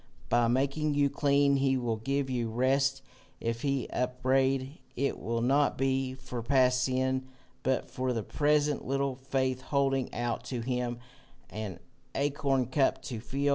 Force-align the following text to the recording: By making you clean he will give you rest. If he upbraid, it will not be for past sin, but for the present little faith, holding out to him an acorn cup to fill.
By 0.29 0.47
making 0.47 0.95
you 0.95 1.11
clean 1.11 1.57
he 1.57 1.77
will 1.77 1.97
give 1.97 2.27
you 2.27 2.49
rest. 2.49 3.03
If 3.39 3.61
he 3.61 3.87
upbraid, 3.91 4.79
it 4.95 5.19
will 5.19 5.43
not 5.43 5.77
be 5.77 6.15
for 6.15 6.41
past 6.41 6.83
sin, 6.85 7.27
but 7.61 7.87
for 7.91 8.11
the 8.11 8.23
present 8.23 8.83
little 8.83 9.13
faith, 9.15 9.61
holding 9.61 10.11
out 10.11 10.43
to 10.45 10.61
him 10.61 10.97
an 11.51 11.77
acorn 12.15 12.65
cup 12.65 13.03
to 13.03 13.19
fill. 13.19 13.49